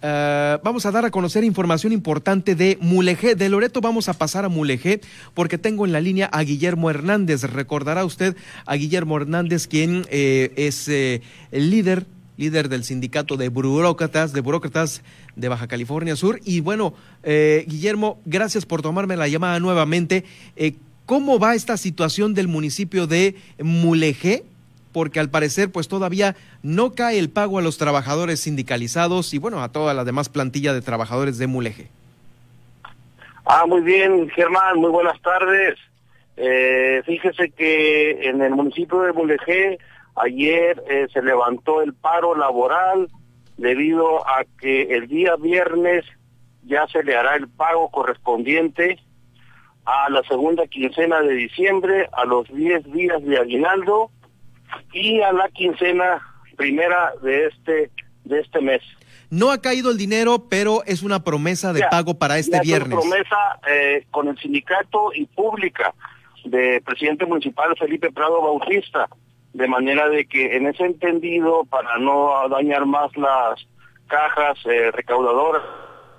[0.00, 3.34] Uh, vamos a dar a conocer información importante de Mulegé.
[3.34, 5.00] De Loreto vamos a pasar a Mulegé
[5.34, 7.42] porque tengo en la línea a Guillermo Hernández.
[7.42, 12.06] Recordará usted a Guillermo Hernández, quien eh, es eh, el líder
[12.38, 15.02] líder del sindicato de burócratas, de burócratas
[15.36, 16.40] de Baja California Sur.
[16.44, 16.94] Y bueno,
[17.24, 20.24] eh, Guillermo, gracias por tomarme la llamada nuevamente.
[20.56, 24.44] Eh, ¿Cómo va esta situación del municipio de Mulegé?
[24.98, 29.62] Porque al parecer pues todavía no cae el pago a los trabajadores sindicalizados y bueno,
[29.62, 31.86] a toda la demás plantilla de trabajadores de Mulegé.
[33.44, 35.78] Ah, muy bien, Germán, muy buenas tardes.
[36.36, 39.78] Eh, fíjese que en el municipio de Mulegé
[40.16, 43.08] ayer eh, se levantó el paro laboral
[43.56, 46.06] debido a que el día viernes
[46.64, 48.98] ya se le hará el pago correspondiente
[49.84, 54.10] a la segunda quincena de diciembre, a los 10 días de aguinaldo
[54.92, 56.22] y a la quincena
[56.56, 57.90] primera de este
[58.24, 58.82] de este mes.
[59.30, 62.98] No ha caído el dinero, pero es una promesa de pago para este viernes.
[62.98, 63.36] Es una promesa
[63.68, 65.94] eh, con el sindicato y pública
[66.44, 69.08] de presidente municipal Felipe Prado Bautista,
[69.52, 73.66] de manera de que en ese entendido, para no dañar más las
[74.06, 75.62] cajas eh, recaudadoras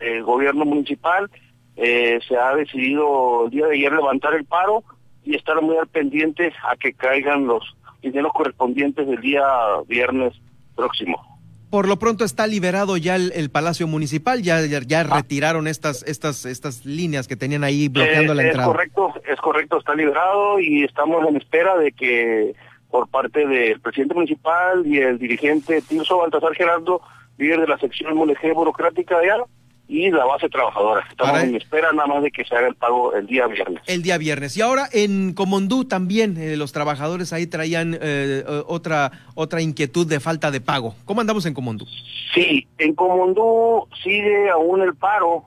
[0.00, 1.30] del gobierno municipal,
[1.76, 4.82] eh, se ha decidido el día de ayer levantar el paro
[5.24, 7.76] y estar muy al pendiente a que caigan los
[8.06, 9.42] dineros correspondientes del día
[9.86, 10.32] viernes
[10.74, 11.36] próximo.
[11.70, 15.16] Por lo pronto está liberado ya el, Palacio Municipal, ya, ya, ah.
[15.16, 18.68] retiraron estas, estas, estas líneas que tenían ahí bloqueando la entrada.
[18.68, 22.54] Es correcto, es correcto, está liberado y estamos en espera de que
[22.88, 27.02] por parte del presidente municipal y el dirigente Tirso Baltasar Gerardo,
[27.36, 29.44] líder de la sección Mulegé burocrática de allá,
[29.88, 31.06] y la base trabajadora.
[31.08, 33.82] Estamos en espera nada más de que se haga el pago el día viernes.
[33.86, 34.56] El día viernes.
[34.56, 40.06] Y ahora en Comondú también eh, los trabajadores ahí traían eh, eh, otra otra inquietud
[40.06, 40.94] de falta de pago.
[41.04, 41.86] ¿Cómo andamos en Comondú?
[42.34, 45.44] Sí, en Comondú sigue aún el paro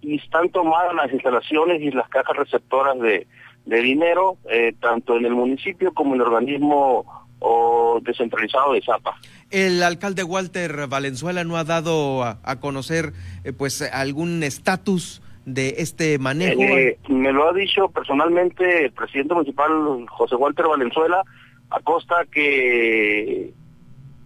[0.00, 3.28] y están tomadas las instalaciones y las cajas receptoras de,
[3.66, 4.36] de dinero,
[4.80, 9.16] tanto en el municipio como en el organismo o descentralizado de Zapa.
[9.50, 13.12] El alcalde Walter Valenzuela no ha dado a, conocer
[13.44, 16.62] eh, pues algún estatus de este manejo.
[16.62, 19.70] Eh, me lo ha dicho personalmente el presidente municipal
[20.08, 21.22] José Walter Valenzuela
[21.70, 23.52] Acosta que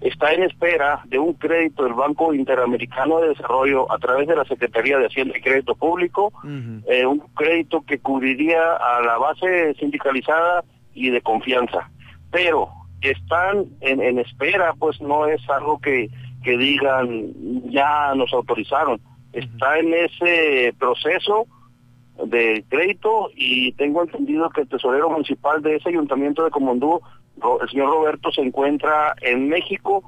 [0.01, 4.45] está en espera de un crédito del Banco Interamericano de Desarrollo a través de la
[4.45, 6.33] Secretaría de Hacienda y Crédito Público,
[6.87, 11.91] eh, un crédito que cubriría a la base sindicalizada y de confianza.
[12.31, 12.69] Pero
[13.01, 16.09] están en, espera, pues no es algo que,
[16.43, 17.33] que digan
[17.71, 19.01] ya nos autorizaron.
[19.33, 21.47] Está en ese proceso
[22.25, 27.01] de crédito y tengo entendido que el tesorero municipal de ese ayuntamiento de Comondú,
[27.61, 30.03] el señor Roberto, se encuentra en México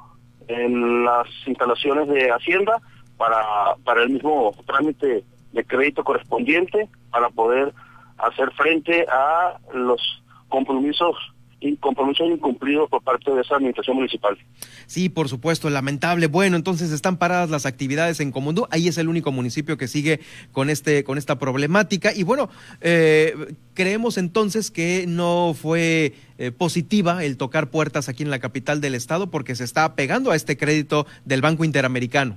[0.49, 2.81] en las instalaciones de Hacienda
[3.19, 7.75] para, para el mismo trámite de crédito correspondiente para poder
[8.17, 10.01] hacer frente a los
[10.49, 11.17] compromisos
[11.61, 14.39] y compromisos incumplidos por parte de esa administración municipal.
[14.87, 16.27] Sí, por supuesto, lamentable.
[16.27, 18.67] Bueno, entonces están paradas las actividades en Comundú.
[18.71, 20.21] Ahí es el único municipio que sigue
[20.53, 22.13] con este con esta problemática.
[22.15, 22.49] Y bueno,
[22.81, 23.35] eh,
[23.75, 28.95] creemos entonces que no fue eh, positiva el tocar puertas aquí en la capital del
[28.95, 32.37] estado porque se está pegando a este crédito del Banco Interamericano.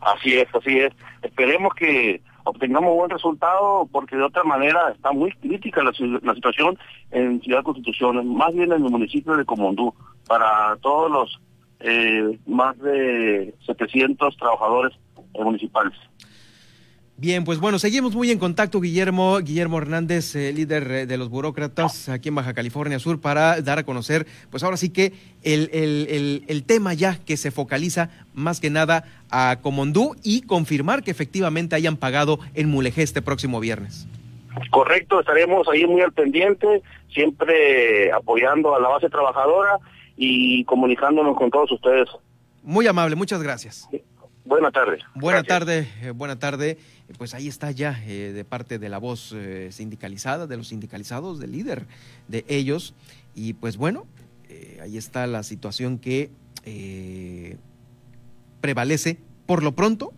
[0.00, 0.92] Así es, así es.
[1.22, 6.78] Esperemos que obtengamos buen resultado porque de otra manera está muy crítica la, situación
[7.10, 9.94] en Ciudad Constitución, más bien en el municipio de Comondú,
[10.26, 11.40] para todos los
[11.80, 14.96] eh, más de 700 trabajadores
[15.34, 15.94] municipales.
[17.22, 21.28] Bien, pues bueno, seguimos muy en contacto, Guillermo, Guillermo Hernández, eh, líder eh, de los
[21.28, 25.12] burócratas aquí en Baja California Sur, para dar a conocer, pues ahora sí que
[25.44, 31.04] el, el, el, tema ya que se focaliza más que nada a Comondú y confirmar
[31.04, 34.08] que efectivamente hayan pagado en Mulegé este próximo viernes.
[34.72, 36.82] Correcto, estaremos ahí muy al pendiente,
[37.14, 39.78] siempre apoyando a la base trabajadora
[40.16, 42.08] y comunicándonos con todos ustedes.
[42.64, 43.88] Muy amable, muchas gracias.
[44.72, 44.98] Tarde.
[45.14, 46.78] Buena tarde, eh, buena tarde.
[47.18, 51.38] Pues ahí está ya eh, de parte de la voz eh, sindicalizada, de los sindicalizados,
[51.38, 51.86] del líder
[52.28, 52.94] de ellos.
[53.34, 54.06] Y pues bueno,
[54.82, 56.30] ahí está la situación que
[58.60, 60.12] prevalece por lo pronto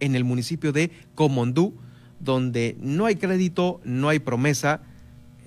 [0.00, 1.74] en el municipio de Comondú,
[2.20, 4.80] donde no hay crédito, no hay promesa,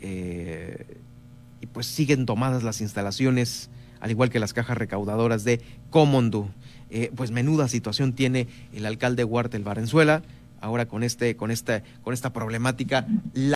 [0.01, 6.49] y pues siguen tomadas las instalaciones, al igual que las cajas recaudadoras de Comondú.
[6.89, 10.21] Eh, pues menuda situación tiene el alcalde Huartel Valenzuela
[10.61, 13.05] ahora con este con esta con esta problemática